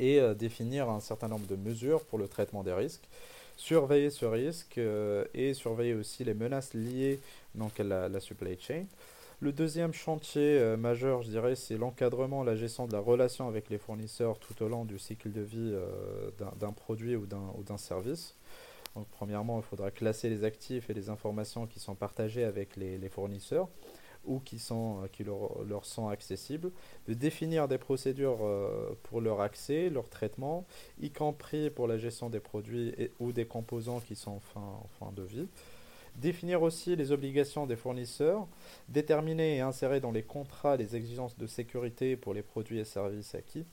et 0.00 0.18
euh, 0.18 0.34
définir 0.34 0.90
un 0.90 1.00
certain 1.00 1.28
nombre 1.28 1.46
de 1.46 1.56
mesures 1.56 2.04
pour 2.04 2.18
le 2.18 2.26
traitement 2.26 2.64
des 2.64 2.72
risques, 2.72 3.08
surveiller 3.56 4.10
ce 4.10 4.24
risque 4.24 4.80
et 5.34 5.54
surveiller 5.54 5.94
aussi 5.94 6.24
les 6.24 6.34
menaces 6.34 6.74
liées 6.74 7.20
donc, 7.54 7.78
à 7.78 7.84
la, 7.84 8.20
supply 8.20 8.58
chain. 8.58 8.86
Le 9.40 9.52
deuxième 9.52 9.92
chantier 9.92 10.76
majeur, 10.78 11.22
je 11.22 11.28
dirais, 11.28 11.54
c'est 11.56 11.76
l'encadrement, 11.76 12.42
la 12.42 12.56
gestion 12.56 12.86
de 12.86 12.92
la 12.92 13.00
relation 13.00 13.48
avec 13.48 13.68
les 13.68 13.76
fournisseurs 13.76 14.38
tout 14.38 14.62
au 14.62 14.68
long 14.68 14.86
du 14.86 14.98
cycle 14.98 15.30
de 15.30 15.42
vie 15.42 15.74
d'un 16.58 16.72
produit 16.72 17.16
ou 17.16 17.26
d'un 17.26 17.76
service 17.76 18.34
premièrement, 19.12 19.58
il 19.58 19.62
faudra 19.62 19.90
classer 19.90 20.28
les 20.28 20.44
actifs 20.44 20.90
et 20.90 20.94
les 20.94 21.10
informations 21.10 21.66
qui 21.66 21.80
sont 21.80 21.94
partagées 21.94 22.44
avec 22.44 22.76
les, 22.76 23.08
fournisseurs 23.08 23.68
ou 24.24 24.38
qui, 24.40 24.62
euh, 24.70 25.06
leur, 25.66 25.84
sont 25.84 26.08
accessibles, 26.08 26.70
définir 27.08 27.68
des 27.68 27.78
procédures 27.78 28.40
euh, 28.42 28.98
pour 29.04 29.20
leur 29.20 29.40
accès, 29.40 29.88
leur 29.88 30.08
traitement, 30.08 30.66
y 31.00 31.10
compris 31.10 31.70
pour 31.70 31.88
la 31.88 31.96
gestion 31.96 32.28
des 32.28 32.40
produits 32.40 32.94
ou 33.18 33.32
des 33.32 33.46
composants 33.46 34.00
qui 34.00 34.16
sont 34.16 34.40
en 34.54 34.86
fin 34.98 35.12
de 35.12 35.22
vie. 35.22 35.48
Définir 36.16 36.62
aussi 36.62 36.96
les 36.96 37.12
obligations 37.12 37.66
des 37.66 37.76
fournisseurs, 37.76 38.46
déterminer 38.88 39.56
et 39.56 39.60
insérer 39.60 40.00
dans 40.00 40.10
les 40.10 40.24
contrats 40.24 40.76
les 40.76 40.96
exigences 40.96 41.38
de 41.38 41.46
sécurité 41.46 42.16
pour 42.16 42.34
les 42.34 42.42
produits 42.42 42.78
et 42.78 42.84
services 42.84 43.34
acquis, 43.34 43.64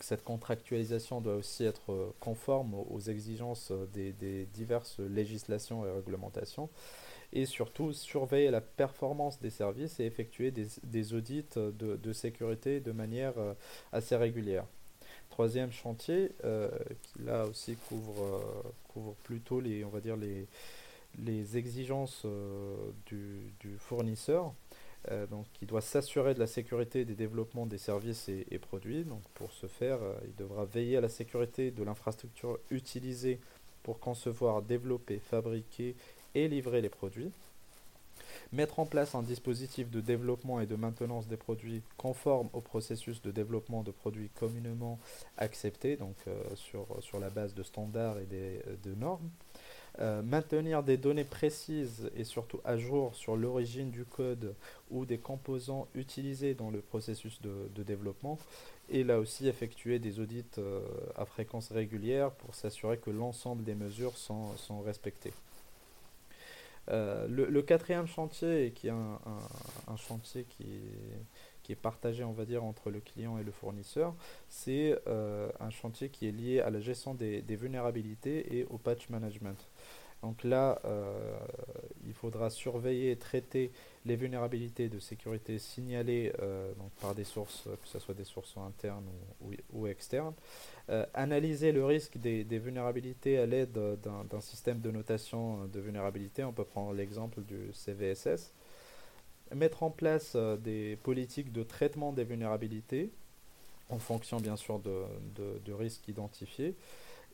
cette 0.00 0.24
contractualisation 0.24 1.20
doit 1.20 1.36
aussi 1.36 1.64
être 1.64 1.92
euh, 1.92 2.12
conforme 2.20 2.74
aux 2.74 3.00
exigences 3.00 3.70
euh, 3.70 3.86
des, 3.92 4.46
diverses 4.46 4.98
législations 4.98 5.86
et 5.86 5.90
réglementations 5.90 6.68
et 7.32 7.46
surtout 7.46 7.92
surveiller 7.92 8.50
la 8.50 8.60
performance 8.60 9.40
des 9.40 9.50
services 9.50 9.98
et 9.98 10.04
effectuer 10.04 10.52
des, 10.52 11.14
audits 11.14 11.44
de, 11.56 12.12
sécurité 12.12 12.80
de 12.80 12.92
manière 12.92 13.36
euh, 13.38 13.54
assez 13.92 14.14
régulière. 14.14 14.66
Troisième 15.30 15.72
chantier, 15.72 16.30
qui 17.02 17.22
là 17.24 17.44
aussi 17.46 17.76
couvre, 17.88 18.62
plutôt 19.24 19.60
les, 19.60 19.84
exigences 21.56 22.24
du, 23.06 23.78
fournisseur, 23.78 24.54
donc, 25.30 25.46
il 25.60 25.68
doit 25.68 25.80
s'assurer 25.80 26.34
de 26.34 26.38
la 26.38 26.46
sécurité 26.46 27.04
des 27.04 27.14
développements 27.14 27.66
des 27.66 27.78
services 27.78 28.28
et, 28.28 28.58
produits. 28.58 29.04
Pour 29.34 29.52
ce 29.52 29.66
faire, 29.66 30.02
euh, 30.02 30.14
il 30.24 30.34
devra 30.36 30.64
veiller 30.64 30.96
à 30.96 31.00
la 31.00 31.08
sécurité 31.08 31.70
de 31.70 31.82
l'infrastructure 31.82 32.58
utilisée 32.70 33.38
pour 33.82 34.00
concevoir, 34.00 34.62
développer, 34.62 35.18
fabriquer 35.18 35.94
et 36.34 36.48
livrer 36.48 36.80
les 36.80 36.88
produits. 36.88 37.30
Mettre 38.52 38.78
en 38.78 38.86
place 38.86 39.14
un 39.14 39.22
dispositif 39.22 39.90
de 39.90 40.00
développement 40.00 40.60
et 40.60 40.66
de 40.66 40.76
maintenance 40.76 41.26
des 41.26 41.36
produits 41.36 41.82
conforme 41.98 42.48
au 42.52 42.60
processus 42.60 43.20
de 43.20 43.30
développement 43.30 43.82
de 43.82 43.90
produits 43.90 44.30
communément 44.30 44.98
acceptés, 45.36 45.96
donc 45.96 46.16
euh, 46.28 46.42
sur, 46.54 46.86
la 47.20 47.30
base 47.30 47.54
de 47.54 47.62
standards 47.62 48.18
et 48.18 48.26
de 48.26 48.94
normes. 48.94 49.28
Euh, 50.00 50.22
maintenir 50.22 50.82
des 50.82 50.96
données 50.96 51.22
précises 51.22 52.10
et 52.16 52.24
surtout 52.24 52.58
à 52.64 52.76
jour 52.76 53.14
sur 53.14 53.36
l'origine 53.36 53.92
du 53.92 54.04
code 54.04 54.56
ou 54.90 55.06
des 55.06 55.18
composants 55.18 55.86
utilisés 55.94 56.54
dans 56.54 56.68
le 56.68 56.80
processus 56.80 57.40
de, 57.42 57.82
développement 57.84 58.36
et 58.88 59.04
là 59.04 59.20
aussi 59.20 59.46
effectuer 59.46 60.00
des 60.00 60.18
audits 60.18 60.42
euh, 60.58 60.80
à 61.16 61.24
fréquence 61.24 61.70
régulière 61.70 62.32
pour 62.32 62.56
s'assurer 62.56 62.98
que 62.98 63.10
l'ensemble 63.10 63.62
des 63.62 63.76
mesures 63.76 64.18
sont, 64.18 64.80
respectées. 64.84 65.32
Euh, 66.90 67.28
le, 67.28 67.62
quatrième 67.62 68.08
chantier, 68.08 68.72
qui 68.74 68.88
est 68.88 68.90
un, 68.90 69.96
chantier 69.96 70.42
qui 70.42 70.64
est, 70.64 71.22
qui 71.64 71.72
est, 71.72 71.76
partagé, 71.76 72.22
on 72.22 72.32
va 72.32 72.44
dire, 72.44 72.62
entre 72.62 72.90
le 72.90 73.00
client 73.00 73.38
et 73.38 73.42
le 73.42 73.50
fournisseur, 73.50 74.14
c'est 74.48 74.96
un 75.06 75.70
chantier 75.70 76.08
qui 76.10 76.28
est 76.28 76.32
lié 76.32 76.60
à 76.60 76.70
la 76.70 76.80
gestion 76.80 77.14
des 77.14 77.56
vulnérabilités 77.56 78.56
et 78.56 78.64
au 78.66 78.78
patch 78.78 79.08
management. 79.08 79.58
Donc 80.24 80.42
là, 80.42 80.80
euh, 80.86 81.36
il 82.06 82.14
faudra 82.14 82.48
surveiller 82.48 83.10
et 83.10 83.16
traiter 83.16 83.70
les 84.06 84.16
vulnérabilités 84.16 84.88
de 84.88 84.98
sécurité 84.98 85.58
signalées 85.58 86.32
euh, 86.40 86.72
par 87.02 87.14
des 87.14 87.24
sources, 87.24 87.64
que 87.64 87.86
ce 87.86 87.98
soit 87.98 88.14
des 88.14 88.24
sources 88.24 88.56
internes 88.56 89.04
ou, 89.70 89.86
externes. 89.86 90.32
Euh, 90.88 91.04
analyser 91.12 91.72
le 91.72 91.84
risque 91.84 92.16
des, 92.16 92.44
vulnérabilités 92.58 93.36
à 93.36 93.44
l'aide 93.44 93.78
d'un 94.02 94.40
système 94.40 94.80
de 94.80 94.90
notation 94.90 95.66
de 95.66 95.78
vulnérabilité. 95.78 96.42
On 96.42 96.54
peut 96.54 96.64
prendre 96.64 96.94
l'exemple 96.94 97.42
du 97.42 97.70
CVSS. 97.74 98.54
Mettre 99.54 99.82
en 99.82 99.90
place 99.90 100.36
des 100.36 100.96
politiques 101.02 101.52
de 101.52 101.62
traitement 101.62 102.12
des 102.12 102.24
vulnérabilités 102.24 103.10
en 103.90 103.98
fonction 103.98 104.38
bien 104.38 104.56
sûr 104.56 104.78
de, 104.78 105.04
de 105.64 105.72
risques 105.72 106.08
identifiés 106.08 106.74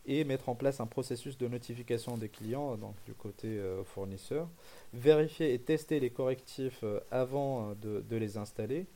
et 0.07 0.25
mettre 0.25 0.49
en 0.49 0.55
place 0.55 0.81
un 0.81 0.87
processus 0.87 1.37
de 1.39 1.49
notification 1.49 2.17
des 2.17 2.29
clients, 2.29 2.77
donc 2.77 2.95
du 3.07 3.15
côté 3.15 3.49
euh, 3.49 3.85
fournisseur, 3.85 4.49
vérifier 4.93 5.53
et 5.53 5.59
tester 5.59 6.01
les 6.01 6.11
correctifs 6.11 6.81
euh, 6.83 7.01
avant 7.11 7.71
euh, 7.85 8.03
de, 8.03 8.17
les 8.17 8.37
installer 8.37 8.87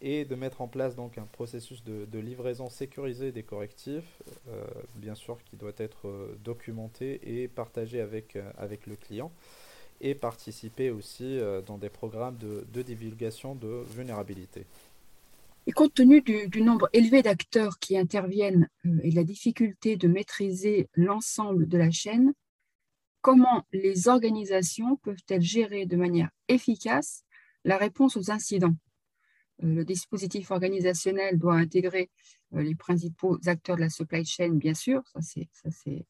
et 0.00 0.24
de 0.24 0.34
mettre 0.34 0.60
en 0.60 0.68
place 0.68 0.96
donc 0.96 1.18
un 1.18 1.26
processus 1.32 1.82
de, 1.84 2.18
livraison 2.18 2.68
sécurisé 2.68 3.32
des 3.32 3.42
correctifs, 3.42 4.22
bien 4.96 5.14
sûr 5.14 5.38
qui 5.44 5.56
doit 5.56 5.72
être 5.78 6.34
documenté 6.42 7.42
et 7.42 7.48
partagé 7.48 8.00
avec, 8.00 8.36
avec 8.58 8.86
le 8.86 8.96
client 8.96 9.32
et 10.00 10.14
participer 10.14 10.90
aussi 10.90 11.38
dans 11.66 11.78
des 11.78 11.88
programmes 11.88 12.36
de, 12.36 12.66
de 12.72 12.82
divulgation 12.82 13.54
de 13.54 13.84
vulnérabilité. 13.90 14.66
Et 15.66 15.72
compte 15.72 15.94
tenu 15.94 16.20
du, 16.20 16.60
nombre 16.60 16.90
élevé 16.92 17.22
d'acteurs 17.22 17.78
qui 17.78 17.96
interviennent 17.96 18.68
euh, 18.84 18.98
et 19.02 19.10
de 19.10 19.16
la 19.16 19.24
difficulté 19.24 19.96
de 19.96 20.08
maîtriser 20.08 20.88
l'ensemble 20.94 21.66
de 21.66 21.78
la 21.78 21.90
chaîne, 21.90 22.34
comment 23.22 23.64
les 23.72 24.08
organisations 24.08 24.96
peuvent-elles 24.96 25.40
gérer 25.40 25.86
de 25.86 25.96
manière 25.96 26.28
efficace 26.48 27.24
la 27.64 27.78
réponse 27.78 28.18
aux 28.18 28.30
incidents? 28.30 28.76
Euh, 29.62 29.74
Le 29.74 29.84
dispositif 29.86 30.50
organisationnel 30.50 31.38
doit 31.38 31.54
intégrer 31.54 32.10
euh, 32.54 32.62
les 32.62 32.74
principaux 32.74 33.38
acteurs 33.46 33.76
de 33.76 33.82
la 33.82 33.90
supply 33.90 34.26
chain, 34.26 34.50
bien 34.50 34.74
sûr, 34.74 35.02
ça 35.14 35.20
c'est 35.22 36.06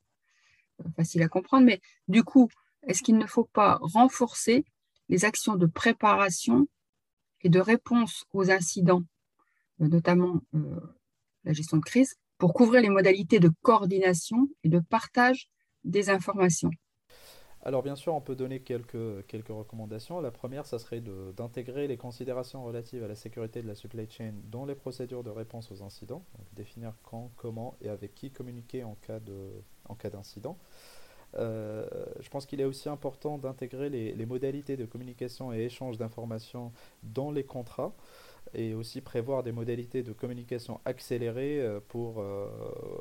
facile 0.96 1.22
à 1.22 1.28
comprendre, 1.28 1.64
mais 1.64 1.80
du 2.08 2.24
coup, 2.24 2.48
est-ce 2.86 3.02
qu'il 3.02 3.18
ne 3.18 3.26
faut 3.26 3.48
pas 3.52 3.78
renforcer 3.80 4.64
les 5.08 5.24
actions 5.24 5.56
de 5.56 5.66
préparation 5.66 6.66
et 7.42 7.48
de 7.48 7.60
réponse 7.60 8.24
aux 8.32 8.50
incidents 8.50 9.02
euh, 9.80 9.88
notamment 9.88 10.40
euh, 10.54 10.80
la 11.44 11.52
gestion 11.52 11.78
de 11.78 11.82
crise, 11.82 12.14
pour 12.38 12.54
couvrir 12.54 12.80
les 12.80 12.88
modalités 12.88 13.40
de 13.40 13.50
coordination 13.62 14.48
et 14.62 14.68
de 14.68 14.78
partage 14.78 15.48
des 15.82 16.10
informations? 16.10 16.70
Alors 17.62 17.82
bien 17.82 17.96
sûr, 17.96 18.14
on 18.14 18.20
peut 18.20 18.36
donner 18.36 18.60
quelques, 18.60 19.26
quelques 19.26 19.48
recommandations. 19.48 20.20
La 20.20 20.30
première, 20.30 20.66
ça 20.66 20.78
serait 20.78 21.00
d'intégrer 21.00 21.88
les 21.88 21.96
considérations 21.96 22.62
relatives 22.62 23.02
à 23.02 23.08
la 23.08 23.14
sécurité 23.14 23.62
de 23.62 23.66
la 23.66 23.74
supply 23.74 24.08
chain 24.10 24.34
dans 24.44 24.66
les 24.66 24.74
procédures 24.74 25.24
de 25.24 25.30
réponse 25.30 25.72
aux 25.72 25.82
incidents, 25.82 26.24
définir 26.52 26.92
quand, 27.02 27.32
comment 27.36 27.74
et 27.80 27.88
avec 27.88 28.14
qui 28.14 28.30
communiquer 28.30 28.84
en 28.84 28.94
cas 28.96 29.18
d'incident. 30.10 30.58
Euh, 31.36 31.84
je 32.20 32.28
pense 32.28 32.46
qu'il 32.46 32.60
est 32.60 32.64
aussi 32.64 32.88
important 32.88 33.38
d'intégrer 33.38 33.90
les, 33.90 34.26
modalités 34.26 34.76
de 34.76 34.84
communication 34.84 35.52
et 35.52 35.60
échange 35.60 35.98
d'informations 35.98 36.72
dans 37.02 37.30
les 37.30 37.44
contrats 37.44 37.92
et 38.52 38.74
aussi 38.74 39.00
prévoir 39.00 39.42
des 39.42 39.52
modalités 39.52 40.02
de 40.02 40.12
communication 40.12 40.80
accélérées 40.84 41.60
euh, 41.60 41.80
euh, 41.96 42.48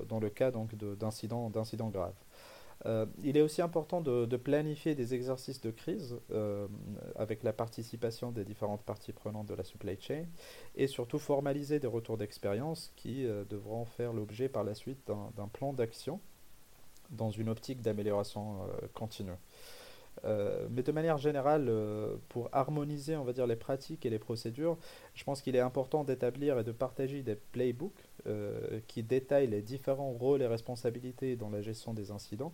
dans 0.07 0.19
le 0.19 0.29
cas 0.29 0.51
d'incidents 0.51 1.89
graves. 1.89 2.15
Il 3.23 3.37
est 3.37 3.41
aussi 3.41 3.61
important 3.61 4.01
de, 4.01 4.35
planifier 4.35 4.93
des 4.93 5.13
exercices 5.13 5.61
de 5.61 5.71
crise 5.71 6.19
avec 7.15 7.43
la 7.43 7.53
participation 7.53 8.33
des 8.33 8.43
différentes 8.43 8.83
parties 8.83 9.13
prenantes 9.13 9.47
de 9.47 9.53
la 9.53 9.63
supply 9.63 9.95
chain 10.01 10.25
et 10.75 10.87
surtout 10.87 11.17
formaliser 11.17 11.79
des 11.79 11.87
retours 11.87 12.17
d'expérience 12.17 12.91
qui 12.97 13.23
devront 13.49 13.85
faire 13.85 14.11
l'objet 14.11 14.49
par 14.49 14.65
la 14.65 14.73
suite 14.73 14.99
d'un 15.07 15.47
plan 15.47 15.71
d'action 15.71 16.19
dans 17.13 17.31
une 17.31 17.49
optique 17.49 17.81
d'amélioration 17.81 18.59
continue. 18.93 19.31
Euh, 20.25 20.67
mais 20.71 20.83
de 20.83 20.91
manière 20.91 21.17
générale, 21.17 21.67
euh, 21.69 22.15
pour 22.29 22.49
harmoniser, 22.51 23.15
on 23.15 23.23
va 23.23 23.33
dire, 23.33 23.47
les 23.47 23.55
pratiques 23.55 24.05
et 24.05 24.09
les 24.09 24.19
procédures, 24.19 24.77
je 25.15 25.23
pense 25.23 25.41
qu'il 25.41 25.55
est 25.55 25.59
important 25.59 26.03
d'établir 26.03 26.59
et 26.59 26.63
de 26.63 26.71
partager 26.71 27.23
des 27.23 27.35
playbooks 27.35 27.91
euh, 28.27 28.79
qui 28.87 29.03
détaillent 29.03 29.47
les 29.49 29.61
différents 29.61 30.11
rôles 30.11 30.41
et 30.41 30.47
responsabilités 30.47 31.35
dans 31.35 31.49
la 31.49 31.61
gestion 31.61 31.93
des 31.93 32.11
incidents. 32.11 32.53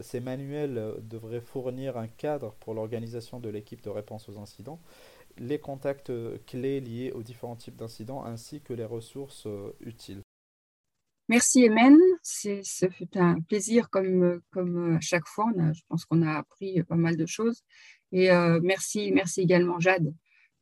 ces 0.00 0.20
manuels 0.20 0.94
devraient 1.02 1.40
fournir 1.40 1.96
un 1.96 2.06
cadre 2.06 2.54
pour 2.60 2.74
l'organisation 2.74 3.40
de 3.40 3.48
l'équipe 3.48 3.82
de 3.82 3.90
réponse 3.90 4.28
aux 4.28 4.38
incidents, 4.38 4.78
les 5.38 5.58
contacts 5.58 6.12
clés 6.46 6.80
liés 6.80 7.10
aux 7.12 7.22
différents 7.22 7.56
types 7.56 7.76
d'incidents 7.76 8.24
ainsi 8.24 8.60
que 8.60 8.72
les 8.72 8.84
ressources 8.84 9.48
utiles. 9.80 10.22
Merci 11.28 11.64
Emen, 11.64 11.96
ce 12.24 12.88
fut 12.90 13.18
un 13.18 13.40
plaisir 13.40 13.90
comme, 13.90 14.40
comme 14.50 14.96
à 14.96 15.00
chaque 15.00 15.26
fois. 15.26 15.46
je 15.72 15.80
pense 15.88 16.04
qu'on 16.04 16.22
a 16.22 16.38
appris 16.38 16.82
pas 16.82 16.96
mal 16.96 17.16
de 17.16 17.26
choses. 17.26 17.62
Et 18.12 18.30
euh, 18.30 18.60
merci, 18.62 19.10
merci 19.12 19.40
également 19.40 19.80
Jade 19.80 20.14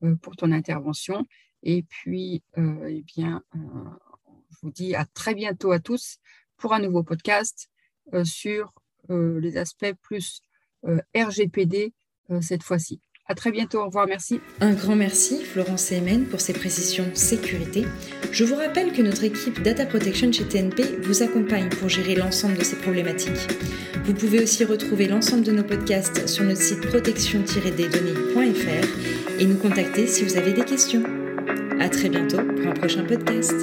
euh, 0.02 0.16
pour 0.16 0.36
ton 0.36 0.52
intervention. 0.52 1.26
Et 1.62 1.82
puis, 1.82 2.42
euh, 2.58 2.86
eh 2.88 3.02
bien, 3.02 3.42
je 3.54 4.56
vous 4.62 4.70
dis 4.70 4.94
à 4.94 5.04
très 5.04 5.34
bientôt 5.34 5.70
à 5.70 5.78
tous 5.78 6.18
pour 6.56 6.72
un 6.72 6.80
nouveau 6.80 7.02
podcast 7.02 7.68
sur 8.24 8.72
les 9.08 9.56
aspects 9.56 9.92
plus 10.00 10.42
RGPD 11.14 11.92
cette 12.40 12.62
fois-ci. 12.62 13.00
À 13.32 13.34
très 13.34 13.50
bientôt, 13.50 13.78
au 13.78 13.86
revoir, 13.86 14.06
merci. 14.06 14.42
Un 14.60 14.74
grand 14.74 14.94
merci, 14.94 15.42
Florence 15.42 15.90
Emen, 15.90 16.26
pour 16.26 16.42
ces 16.42 16.52
précisions 16.52 17.06
sécurité. 17.14 17.86
Je 18.30 18.44
vous 18.44 18.56
rappelle 18.56 18.92
que 18.92 19.00
notre 19.00 19.24
équipe 19.24 19.62
Data 19.62 19.86
Protection 19.86 20.30
chez 20.30 20.44
TNP 20.44 20.98
vous 21.02 21.22
accompagne 21.22 21.70
pour 21.70 21.88
gérer 21.88 22.14
l'ensemble 22.14 22.58
de 22.58 22.62
ces 22.62 22.76
problématiques. 22.76 23.48
Vous 24.04 24.12
pouvez 24.12 24.42
aussi 24.42 24.66
retrouver 24.66 25.06
l'ensemble 25.06 25.44
de 25.44 25.52
nos 25.52 25.64
podcasts 25.64 26.28
sur 26.28 26.44
notre 26.44 26.60
site 26.60 26.86
protection-des-données.fr 26.88 29.40
et 29.40 29.46
nous 29.46 29.56
contacter 29.56 30.06
si 30.06 30.24
vous 30.24 30.36
avez 30.36 30.52
des 30.52 30.66
questions. 30.66 31.02
À 31.80 31.88
très 31.88 32.10
bientôt 32.10 32.36
pour 32.36 32.66
un 32.66 32.74
prochain 32.74 33.04
podcast. 33.04 33.54